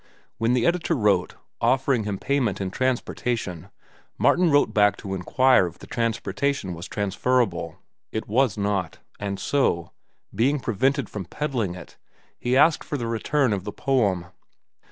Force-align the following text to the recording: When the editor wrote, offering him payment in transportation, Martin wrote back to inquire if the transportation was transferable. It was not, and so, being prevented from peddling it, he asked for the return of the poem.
When 0.39 0.53
the 0.53 0.65
editor 0.65 0.95
wrote, 0.95 1.35
offering 1.61 2.05
him 2.05 2.17
payment 2.17 2.59
in 2.59 2.71
transportation, 2.71 3.69
Martin 4.17 4.49
wrote 4.49 4.73
back 4.73 4.97
to 4.97 5.13
inquire 5.13 5.67
if 5.67 5.77
the 5.77 5.85
transportation 5.85 6.73
was 6.73 6.87
transferable. 6.87 7.75
It 8.11 8.27
was 8.27 8.57
not, 8.57 8.97
and 9.19 9.39
so, 9.39 9.91
being 10.33 10.59
prevented 10.59 11.07
from 11.07 11.25
peddling 11.25 11.75
it, 11.75 11.97
he 12.39 12.57
asked 12.57 12.83
for 12.83 12.97
the 12.97 13.05
return 13.05 13.53
of 13.53 13.63
the 13.63 13.71
poem. 13.71 14.25